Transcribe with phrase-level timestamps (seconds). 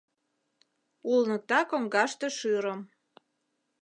[1.11, 2.79] Улныкта коҥгаште шӱрым